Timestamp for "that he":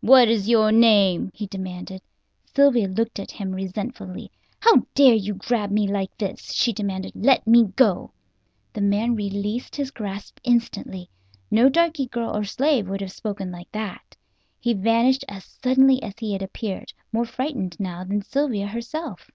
13.70-14.72